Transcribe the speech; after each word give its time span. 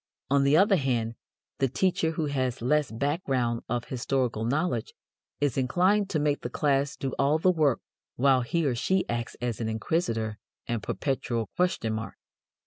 On 0.31 0.43
the 0.43 0.57
other 0.57 0.77
hand, 0.77 1.13
the 1.59 1.67
teacher 1.67 2.13
who 2.13 2.25
has 2.25 2.59
less 2.63 2.89
background 2.89 3.61
of 3.69 3.85
historical 3.85 4.43
knowledge 4.43 4.95
is 5.39 5.59
inclined 5.59 6.09
to 6.09 6.17
make 6.19 6.41
the 6.41 6.49
class 6.49 6.95
do 6.97 7.13
all 7.19 7.37
the 7.37 7.51
work 7.51 7.81
while 8.15 8.41
he 8.41 8.65
or 8.65 8.73
she 8.73 9.07
acts 9.07 9.35
as 9.41 9.61
inquisitor 9.61 10.39
and 10.65 10.81
perpetual 10.81 11.51
question 11.55 11.93
mark. 11.93 12.15